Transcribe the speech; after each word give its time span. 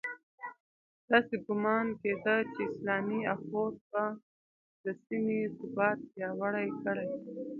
داسې 1.11 1.35
ګومان 1.45 1.87
کېده 2.01 2.37
چې 2.53 2.61
اسلامي 2.71 3.19
اُخوت 3.33 3.75
به 3.91 4.03
د 4.83 4.85
سیمې 5.05 5.39
ثبات 5.57 5.97
پیاوړی 6.13 6.67
کړي. 6.83 7.07